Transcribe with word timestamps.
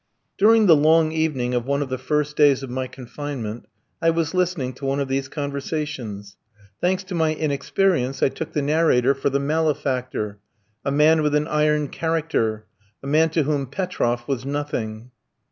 During 0.39 0.65
the 0.65 0.75
long 0.75 1.11
evening 1.11 1.53
of 1.53 1.67
one 1.67 1.83
of 1.83 1.89
the 1.89 1.99
first 1.99 2.35
days 2.35 2.63
of 2.63 2.71
my 2.71 2.87
confinement, 2.87 3.67
I 4.01 4.09
was 4.09 4.33
listening 4.33 4.73
to 4.73 4.85
one 4.85 4.99
of 4.99 5.07
these 5.07 5.27
conversations. 5.27 6.37
Thanks 6.81 7.03
to 7.03 7.13
my 7.13 7.35
inexperience 7.35 8.23
I 8.23 8.29
took 8.29 8.53
the 8.53 8.63
narrator 8.63 9.13
for 9.13 9.29
the 9.29 9.39
malefactor, 9.39 10.39
a 10.83 10.89
man 10.91 11.21
with 11.21 11.35
an 11.35 11.47
iron 11.47 11.87
character, 11.89 12.65
a 13.03 13.05
man 13.05 13.29
to 13.29 13.43
whom 13.43 13.67
Petroff 13.67 14.27
was 14.27 14.43
nothing. 14.43 15.11